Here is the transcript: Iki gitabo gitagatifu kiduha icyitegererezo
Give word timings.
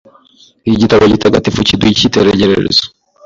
Iki 0.67 0.77
gitabo 0.83 1.03
gitagatifu 1.13 1.59
kiduha 1.67 1.91
icyitegererezo 1.93 2.83